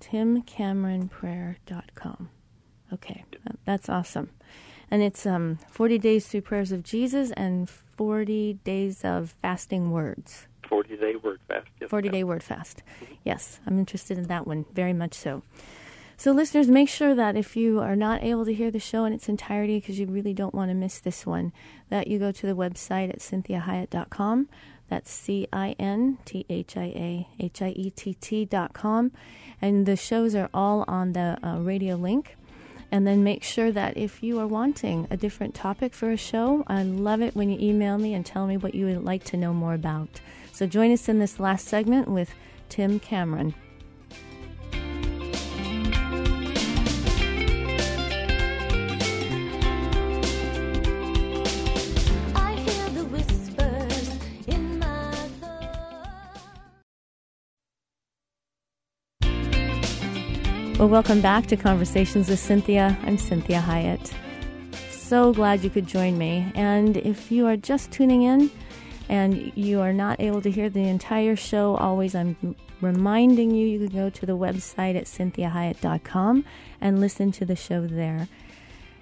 [0.00, 2.30] timcameronprayer.com.
[2.92, 3.24] Okay,
[3.66, 4.30] that's awesome.
[4.90, 10.46] And it's um, 40 days through prayers of Jesus and 40 days of fasting words.
[10.68, 11.68] 40 day word fast.
[11.80, 12.82] Yes, 40 day word fast.
[13.24, 15.42] Yes, I'm interested in that one very much so.
[16.16, 19.12] So, listeners, make sure that if you are not able to hear the show in
[19.12, 21.52] its entirety because you really don't want to miss this one,
[21.88, 24.48] that you go to the website at cinthiahiett.com.
[24.88, 29.12] That's C I N T H I A H I E T T dot com.
[29.60, 32.36] And the shows are all on the uh, radio link.
[32.92, 36.62] And then make sure that if you are wanting a different topic for a show,
[36.68, 39.36] I love it when you email me and tell me what you would like to
[39.36, 40.20] know more about.
[40.52, 42.32] So join us in this last segment with
[42.68, 43.54] Tim Cameron.
[60.76, 62.98] Well, welcome back to Conversations with Cinthia.
[63.04, 64.12] I'm Cinthia Hiett.
[64.90, 66.50] So glad you could join me.
[66.56, 68.50] And if you are just tuning in
[69.08, 73.86] and you are not able to hear the entire show, always I'm reminding you you
[73.86, 76.44] can go to the website at cinthiahiett.com
[76.80, 78.26] and listen to the show there.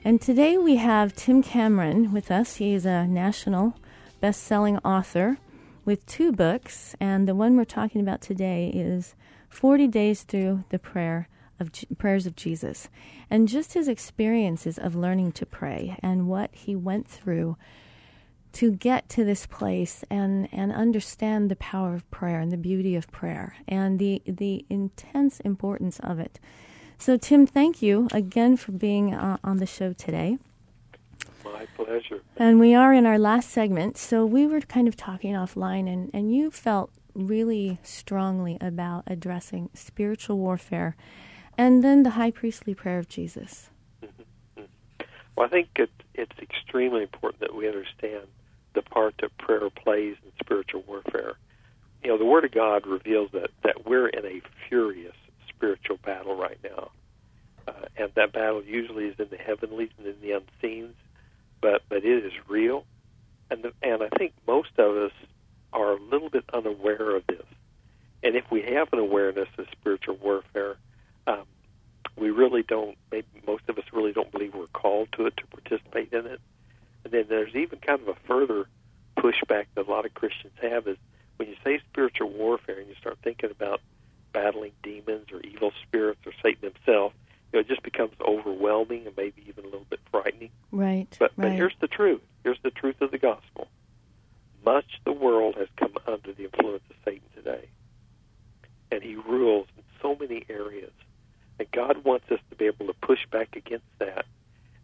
[0.05, 2.57] And today we have Tim Cameron with us.
[2.57, 3.79] He is a national
[4.21, 5.39] best selling author
[5.87, 9.15] with two books, and the one we're talking about today is
[9.49, 11.29] 40 Days Through the Prayer
[11.63, 12.91] of J- Prayers of Jesus.
[13.31, 17.57] And just his experiences of learning to pray and what he went through
[18.53, 22.95] to get to this place and, and understand the power of prayer and the beauty
[22.95, 26.39] of prayer and the, the intense importance of it.
[26.99, 30.39] So, Tim, thank you again for being uh, on the show today.
[31.45, 32.21] My pleasure.
[32.37, 33.97] And we are in our last segment.
[33.97, 39.71] So, we were kind of talking offline, and, and you felt really strongly about addressing
[39.75, 40.97] spiritual warfare
[41.57, 43.71] and then the high priestly prayer of Jesus.
[45.37, 48.27] Well, I think it, it's extremely important that we understand
[48.75, 51.35] the part that prayer plays in spiritual warfare.
[52.03, 55.15] You know, the Word of God reveals that, that we're in a furious
[55.49, 56.91] spiritual battle right now.
[57.69, 60.95] Uh, and that battle usually is in the heavenlies and in the unseens,
[61.61, 62.85] but, but it is real.
[63.51, 65.13] And, the, and I think most of us
[65.73, 67.45] are a little bit unaware of this.
[68.23, 70.77] And if we have an awareness of spiritual warfare,
[71.27, 71.45] um,
[72.17, 75.47] we really don't, maybe most of us really don't believe we're called to it to
[75.47, 76.41] participate in it.
[77.05, 78.67] And then there's even kind of a further
[79.17, 80.97] pushback that a lot of Christians have is
[81.37, 83.81] when you say spiritual warfare and you start thinking about
[84.33, 87.13] battling demons or evil spirits or Satan himself,
[87.53, 90.51] you know, it just becomes overwhelming and maybe even a little bit frightening.
[90.71, 91.09] Right.
[91.19, 91.49] But, right.
[91.49, 92.23] but here's the truth.
[92.45, 93.69] Here's the truth of the gospel.
[94.65, 97.69] Much the world has come under the influence of Satan today,
[98.91, 100.93] and he rules in so many areas.
[101.59, 104.25] And God wants us to be able to push back against that.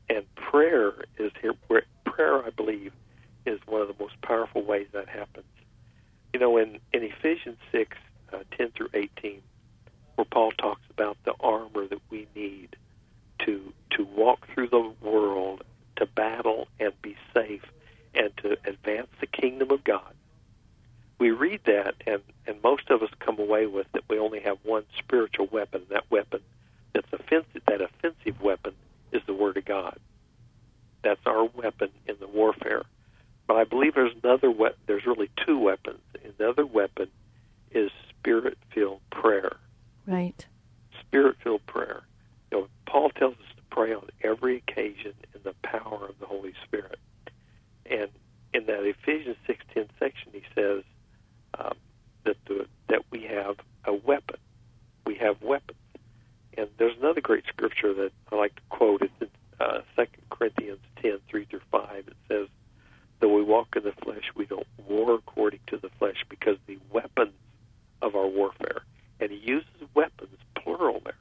[0.09, 1.54] And prayer is here.
[1.66, 2.92] Where prayer, I believe,
[3.46, 5.46] is one of the most powerful ways that happens.
[6.33, 7.96] You know, in in Ephesians six,
[8.33, 9.40] uh, ten through eighteen,
[10.14, 12.76] where Paul talks about the armor that we need
[13.40, 15.64] to to walk through the world,
[15.96, 17.64] to battle and be safe,
[18.14, 20.14] and to advance the kingdom of God.
[21.18, 24.59] We read that, and and most of us come away with that we only have
[24.62, 25.83] one spiritual weapon.
[25.83, 26.40] And that weapon,
[26.92, 27.62] that's offensive.
[27.66, 28.74] That offensive weapon
[29.12, 29.98] is the Word of God.
[31.02, 32.83] That's our weapon in the warfare.
[33.46, 34.50] But I believe there's another.
[34.50, 36.00] We- there's really two weapons.
[36.38, 37.09] Another weapon
[37.70, 39.57] is spirit-filled prayer
[40.07, 40.46] right.
[41.00, 42.02] spirit-filled prayer.
[42.50, 46.26] You know, Paul tells us to pray on every occasion in the power of the
[46.26, 46.98] Holy Spirit.
[47.87, 48.09] And
[48.54, 50.83] in that Ephesians six ten section, he says
[51.59, 51.75] um,
[52.25, 54.38] that the, that we have a weapon.
[55.07, 55.79] We have weapons.
[56.57, 59.03] And there's another great scripture that I like to quote.
[59.03, 59.29] It's in
[59.61, 62.05] uh, 2 Corinthians ten three through 5.
[62.09, 62.49] It says,
[63.21, 66.79] Though we walk in the flesh, we don't war according to the flesh because the
[66.92, 67.35] weapons
[68.03, 68.83] of our warfare.
[69.21, 71.14] And he uses weapons, plural there.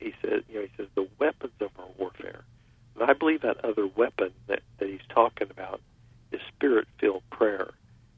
[0.00, 2.44] He says, you know, he says the weapons of our warfare.
[2.98, 5.80] And I believe that other weapon that, that he's talking about
[6.32, 7.70] is spirit-filled prayer.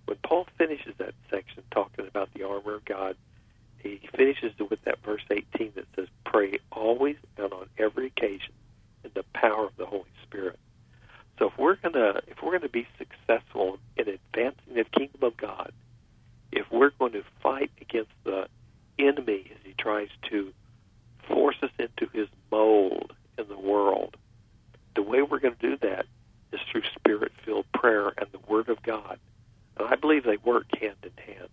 [0.07, 3.16] When Paul finishes that section talking about the armor of God,
[3.79, 8.55] he finishes it with that verse 18 that says, "Pray always and on every occasion
[9.05, 10.59] in the power of the Holy Spirit."
[11.38, 15.73] So if we're gonna if we're gonna be successful in advancing the kingdom of God,
[16.53, 18.49] if we're going to fight against the
[18.99, 20.53] enemy as he tries to
[21.29, 24.16] force us into his mold in the world,
[24.96, 26.07] the way we're going to do that
[26.53, 29.18] is through spirit filled prayer and the Word of God.
[29.79, 31.49] And I believe they work hand in hand.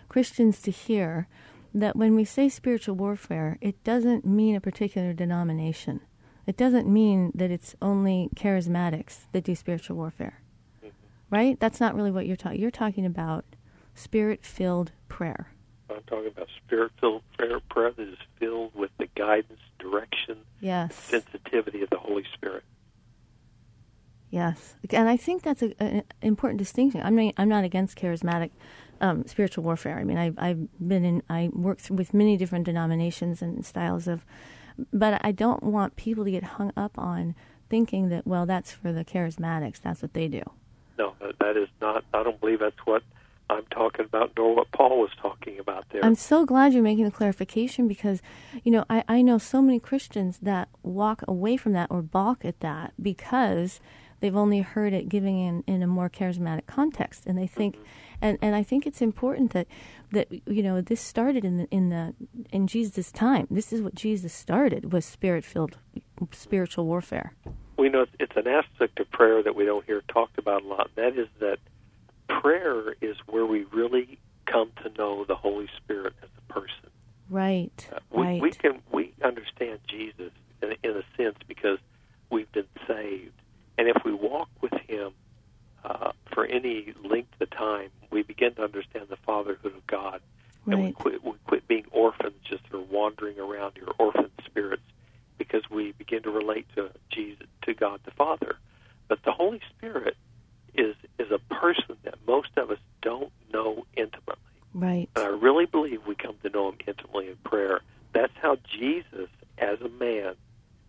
[0.08, 1.28] Christians to hear
[1.74, 6.00] that when we say spiritual warfare, it doesn't mean a particular denomination.
[6.46, 10.40] It doesn't mean that it's only charismatics that do spiritual warfare,
[10.84, 10.94] mm-hmm.
[11.30, 11.58] right?
[11.58, 12.60] That's not really what you're talking.
[12.60, 13.44] You're talking about
[13.94, 15.48] spirit-filled prayer.
[15.90, 20.94] I'm talking about spirit filled prayer, prayer that is filled with the guidance, direction, Yes.
[20.94, 22.64] sensitivity of the Holy Spirit.
[24.34, 27.00] Yes, and I think that's an important distinction.
[27.04, 28.50] I'm not, I'm not against charismatic
[29.00, 29.96] um, spiritual warfare.
[29.98, 34.08] I mean, I've, I've been in, I work th- with many different denominations and styles
[34.08, 34.24] of,
[34.92, 37.36] but I don't want people to get hung up on
[37.70, 39.80] thinking that well, that's for the charismatics.
[39.80, 40.42] That's what they do.
[40.98, 43.02] No, that- that is not, I don't believe that's what
[43.50, 46.04] I'm talking about, nor what Paul was talking about there.
[46.04, 48.20] I'm so glad you're making the clarification because,
[48.64, 52.44] you know, I, I know so many Christians that walk away from that or balk
[52.44, 53.80] at that because
[54.24, 57.76] they've only heard it giving in, in a more charismatic context, and they think,
[58.22, 59.66] and, and I think it's important that
[60.12, 62.14] that you know this started in the in the
[62.50, 63.46] in Jesus' time.
[63.50, 65.76] This is what Jesus started was spirit filled
[66.32, 67.34] spiritual warfare.
[67.76, 70.88] we know it's, an aspect of prayer that we don't hear talked about a lot.
[70.96, 71.58] And that is that
[72.28, 76.90] prayer is where we really come to know the Holy Spirit as a person.
[77.28, 77.88] Right.
[77.92, 78.40] Uh, we, right.
[78.40, 80.32] we can we understand Jesus
[80.62, 81.78] in, in a sense because
[82.30, 83.34] we've been saved,
[83.78, 85.12] and if we walk with Him
[85.84, 90.20] uh, for any length of time, we begin to understand the fatherhood of God,
[90.66, 94.82] and we quit we quit being orphans, just sort of wandering around here, orphan spirits,
[95.36, 98.56] because we begin to relate to Jesus, to God the Father.
[99.08, 100.16] But the Holy Spirit
[100.74, 104.34] is is a person that most of us don't know intimately.
[104.72, 105.08] Right.
[105.14, 107.80] And I really believe we come to know him intimately in prayer.
[108.12, 110.34] That's how Jesus, as a man,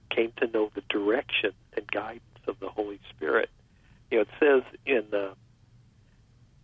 [0.09, 3.49] came to know the direction and guidance of the Holy Spirit.
[4.11, 5.33] You know, it says in the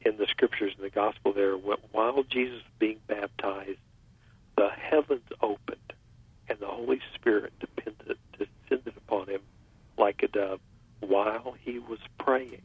[0.04, 3.80] in the scriptures in the gospel there, wh- while Jesus was being baptized,
[4.58, 5.78] the heavens opened,
[6.50, 9.42] and the Holy Spirit depended, descended upon him
[9.98, 10.60] like a dove
[11.02, 12.62] while he was praying.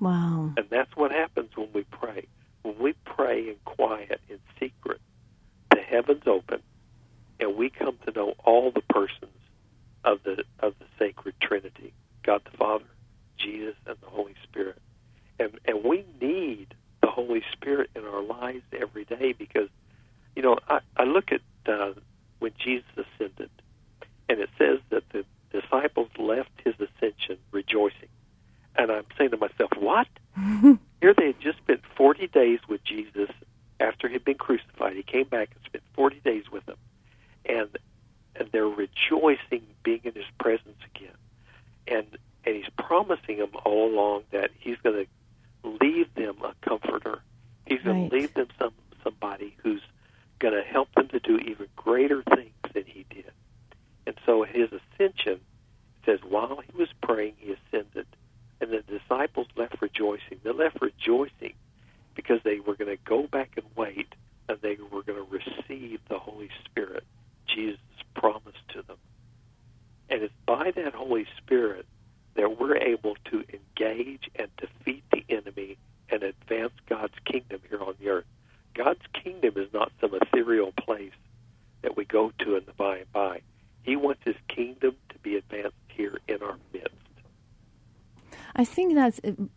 [0.00, 0.52] Wow.
[0.56, 2.26] And that's what happens when we pray.
[2.62, 5.00] When we pray in quiet, in secret,
[5.70, 6.60] the heavens open,
[7.38, 9.30] and we come to know all the persons
[10.04, 11.92] of the of the sacred Trinity:
[12.26, 12.84] God the Father,
[13.38, 14.78] Jesus, and the Holy Spirit.
[15.38, 19.68] And, and we need the Holy Spirit in our lives every day because,
[20.34, 21.40] you know, I, I look at
[21.72, 21.92] uh,
[22.40, 23.50] when Jesus ascended,
[24.28, 28.08] and it says that the disciples left his ascension rejoicing.
[28.74, 30.08] And I'm saying to myself, what?
[31.00, 33.30] Here they had just spent 40 days with Jesus
[33.78, 34.96] after he'd been crucified.
[34.96, 36.76] He came back and spent 40 days with them.
[37.44, 37.68] And,
[38.34, 39.65] and they're rejoicing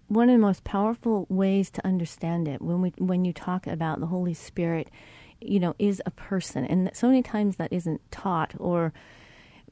[0.08, 4.00] One of the most powerful ways to understand it when we when you talk about
[4.00, 4.90] the Holy Spirit,
[5.42, 8.94] you know, is a person, and so many times that isn't taught or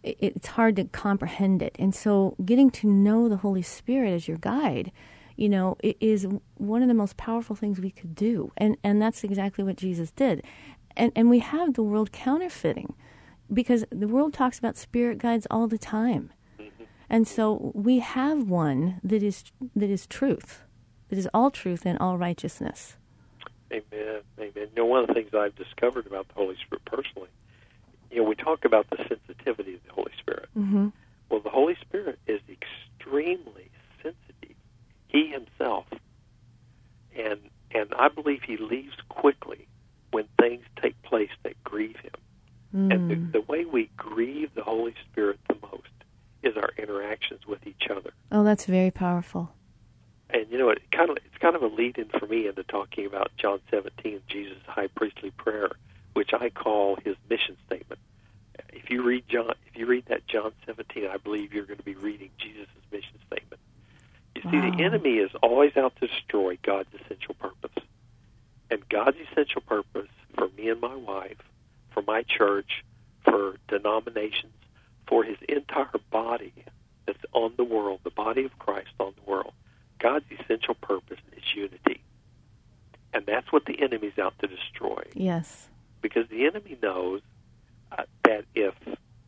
[0.04, 1.76] it's hard to comprehend it.
[1.80, 4.92] And so, getting to know the Holy Spirit as your guide,
[5.36, 9.24] you know, is one of the most powerful things we could do, and and that's
[9.24, 10.44] exactly what Jesus did.
[10.96, 12.94] And and we have the world counterfeiting,
[13.52, 16.32] because the world talks about spirit guides all the time.
[17.10, 19.46] And so we have one that is
[19.76, 20.64] that is truth,
[21.10, 22.98] that is all truth and all righteousness.
[23.72, 24.22] Amen.
[24.40, 24.52] Amen.
[24.56, 27.30] You know, one of the things I've discovered about the Holy Spirit personally,
[28.12, 30.50] you know, we talk about the sensitivity of the Holy Spirit.
[30.58, 30.90] Mm-hmm.
[31.30, 33.70] Well, the Holy Spirit is extremely
[34.02, 34.56] sensitive.
[35.08, 35.86] He himself,
[37.18, 37.40] and
[37.72, 39.68] and I believe he leaves quickly
[40.12, 42.12] when things take place that grieve him.
[42.74, 45.88] And the, the way we grieve the Holy Spirit the most
[46.48, 48.12] is our interactions with each other.
[48.32, 49.52] Oh, that's very powerful.
[50.30, 52.64] And you know, it kind of it's kind of a lead in for me into
[52.64, 55.70] talking about John 17, Jesus' high priestly prayer,
[56.14, 58.00] which I call his mission statement.
[58.74, 61.84] If you read John, if you read that John 17, I believe you're going to
[61.84, 63.62] be reading Jesus' mission statement.
[64.36, 67.84] You see, the enemy is always out to destroy God's essential purpose,
[68.70, 71.42] and God's essential purpose for me and my wife,
[71.92, 72.84] for my church,
[73.24, 74.54] for denominations,
[75.08, 76.54] for His entire body
[77.06, 79.54] that's on the world, the body of Christ on the world.
[80.00, 82.02] God's essential purpose is unity.
[83.14, 85.04] And that's what the enemy's out to destroy.
[85.14, 85.70] Yes.
[86.02, 87.22] Because the enemy knows
[87.92, 88.76] uh, that if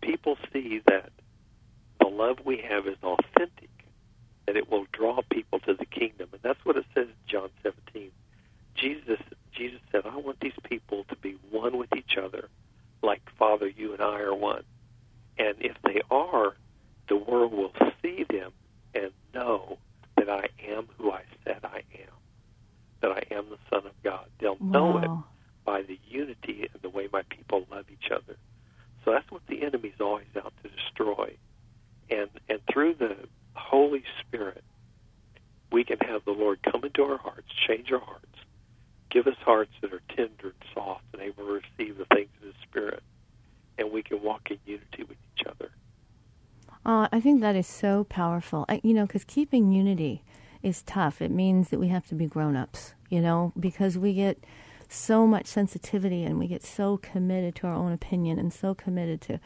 [0.01, 1.11] people see that
[1.99, 3.69] the love we have is authentic,
[4.45, 6.30] that it will draw people to the kingdom.
[6.34, 8.11] And that's what it says in John 17.
[8.75, 9.19] Jesus,
[9.53, 12.49] Jesus said, I want these people to be one with each other,
[13.01, 14.63] like Father, you and I are one.
[15.40, 16.54] And if they are,
[17.08, 17.72] the world will
[18.02, 18.52] see them
[18.94, 19.78] and know
[20.18, 22.14] that I am who I said I am,
[23.02, 24.26] that I am the Son of God.
[24.40, 25.10] They'll know it
[25.66, 28.38] by the unity and the way my people love each other.
[29.06, 31.36] So that's what the enemy's always out to destroy.
[32.10, 33.16] And and through the
[33.54, 34.64] Holy Spirit,
[35.72, 38.26] we can have the Lord come into our hearts, change our hearts,
[39.10, 42.48] give us hearts that are tender and soft and able to receive the things of
[42.48, 43.04] the Spirit,
[43.78, 45.72] and we can walk in unity with each other.
[46.86, 48.66] Uh, I think that is so powerful.
[48.70, 50.24] I, you know, because keeping unity
[50.64, 51.22] is tough.
[51.22, 54.44] It means that we have to be grown ups, you know, because we get
[54.88, 59.22] so much sensitivity and we get so committed to our own opinion and so committed
[59.22, 59.40] to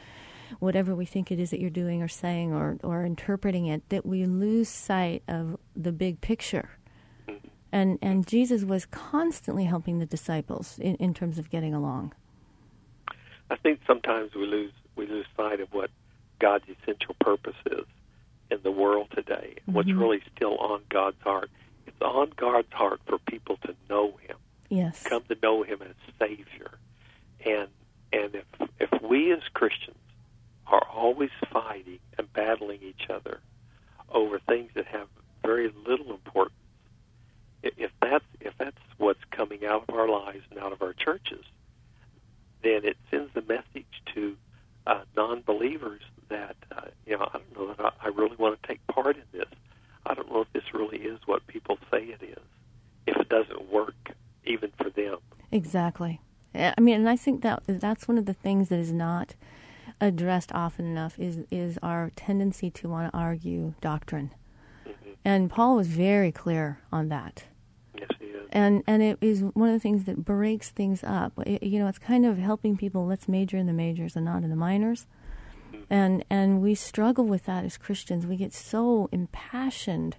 [0.60, 4.06] whatever we think it is that you're doing or saying or, or interpreting it that
[4.06, 6.70] we lose sight of the big picture.
[7.72, 12.14] And, and Jesus was constantly helping the disciples in, in terms of getting along.
[13.50, 15.90] I think sometimes we lose we lose sight of what
[16.40, 17.86] God's essential purpose is
[18.52, 19.56] in the world today.
[19.66, 20.00] What's mm-hmm.
[20.00, 21.50] really still on God's heart.
[21.88, 24.38] It's on God's heart for people to know Him,
[24.70, 25.04] Yes.
[25.04, 26.72] come to know Him as Savior,
[27.46, 27.68] and
[28.12, 29.98] and if if we as Christians
[30.68, 33.40] are always fighting and battling each other
[34.10, 35.08] over things that have
[35.44, 36.56] very little importance,
[37.64, 41.44] if that's if that's what's coming out of our lives and out of our churches,
[42.62, 44.38] then it sends the message to
[44.88, 48.68] uh, non-believers that uh, you know I don't know that I, I really want to
[48.68, 49.50] take part in this.
[50.06, 52.44] I don't know if this really is what people say it is.
[53.08, 53.96] If it doesn't work
[54.46, 55.18] even for them,
[55.54, 56.20] Exactly.
[56.56, 59.36] I mean, and I think that that's one of the things that is not
[60.02, 64.32] addressed often enough is is our tendency to want to argue doctrine.
[65.24, 67.46] And Paul was very clear on that.
[68.54, 68.60] Is.
[68.60, 71.34] And and it is one of the things that breaks things up.
[71.46, 74.44] It- you know, it's kind of helping people let's major in the majors and not
[74.44, 75.08] in the minors.
[75.90, 78.26] And and we struggle with that as Christians.
[78.28, 80.18] We get so impassioned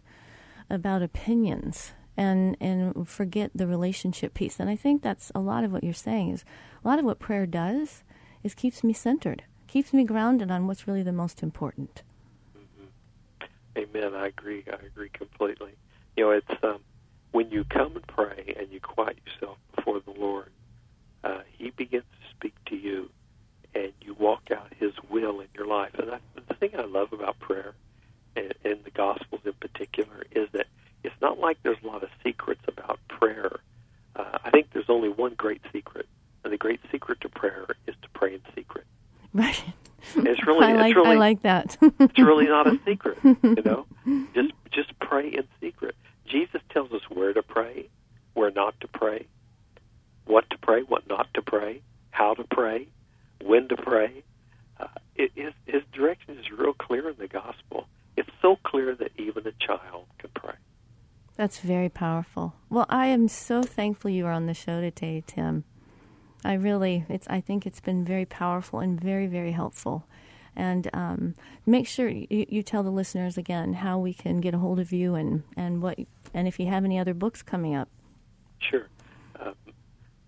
[0.68, 4.60] about opinions and and forget the relationship piece.
[4.60, 6.44] And I think that's a lot of what you're saying is
[6.84, 8.02] a lot of what prayer does
[8.42, 12.02] it keeps me centered, keeps me grounded on what's really the most important.
[13.76, 14.14] Amen.
[14.14, 14.64] I agree.
[14.70, 15.72] I agree completely.
[16.16, 16.80] You know, it's um,
[17.34, 20.50] when you come and pray and you quiet yourself before the Lord,
[21.24, 23.10] uh, He begins to speak to you,
[23.74, 25.90] and you walk out His will in your life.
[25.98, 26.18] And I,
[26.48, 27.74] the thing I love about prayer,
[28.36, 30.68] and in the Gospels in particular, is that
[31.02, 33.58] it's not like there's a lot of secrets about prayer.
[34.14, 36.06] Uh, I think there's only one great secret,
[36.44, 38.84] and the great secret to prayer is to pray in secret.
[39.32, 39.60] Right.
[40.14, 41.76] It's really, I like it's really, I like that.
[41.80, 43.86] it's really not a secret, you know.
[44.34, 45.96] Just just pray in secret.
[46.26, 47.88] Jesus tells us where to pray,
[48.34, 49.26] where not to pray,
[50.26, 51.80] what to pray, what not to pray,
[52.10, 52.88] how to pray,
[53.42, 54.24] when to pray.
[54.80, 57.86] Uh, it, his, his direction is real clear in the gospel.
[58.16, 60.54] It's so clear that even a child can pray.
[61.54, 62.52] That's very powerful.
[62.68, 65.62] Well, I am so thankful you are on the show today, Tim.
[66.44, 67.28] I really, it's.
[67.28, 70.04] I think it's been very powerful and very, very helpful.
[70.56, 74.58] And um, make sure you, you tell the listeners again how we can get a
[74.58, 75.96] hold of you and, and what
[76.34, 77.88] and if you have any other books coming up.
[78.58, 78.88] Sure.
[79.38, 79.54] Um,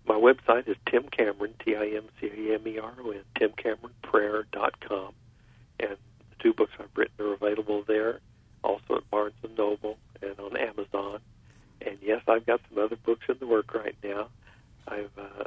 [0.07, 3.23] my website is Tim Cameron, T I M C A M E R O N,
[3.35, 5.13] timcameronprayer.com.
[5.81, 8.21] And the two books I've written are available there,
[8.63, 11.19] also at Barnes and Noble and on Amazon.
[11.81, 14.29] And yes, I've got some other books in the work right now.
[14.87, 15.45] I've uh,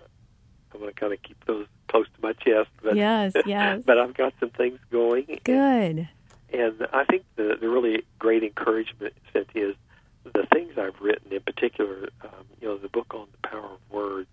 [0.72, 2.96] I'm going to kind of keep those close to my chest, but
[3.34, 3.82] Yes, yes.
[3.84, 5.40] but I've got some things going.
[5.44, 6.08] Good.
[6.52, 9.76] And I think the, the really great encouragement, Cinthia, is
[10.24, 13.80] the things I've written, in particular, um, you know, the book on the power of
[13.90, 14.28] words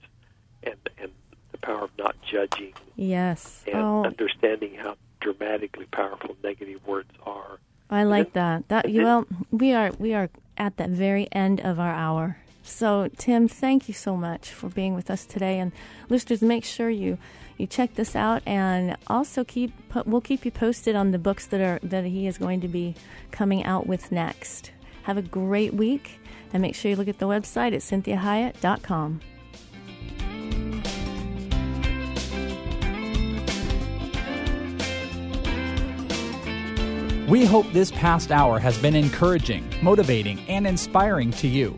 [0.63, 1.11] and and
[1.51, 3.63] the power of not judging Yes.
[3.67, 7.59] and Oh, understanding how dramatically powerful negative words are.
[7.89, 8.67] I like then- that.
[8.69, 12.37] That and then- well, we are we are at the very end of our hour.
[12.67, 15.57] So, Tim, thank you so much for being with us today.
[15.59, 15.71] And
[16.09, 17.17] listeners, make sure you
[17.57, 19.71] you check this out, and also keep
[20.05, 22.93] we'll keep you posted on the books that are that he is going to be
[23.31, 24.71] coming out with next.
[25.03, 26.19] Have a great week,
[26.53, 29.21] and make sure you look at the website at cinthiahiett.com.
[37.27, 41.77] We hope this past hour has been encouraging, motivating, and inspiring to you.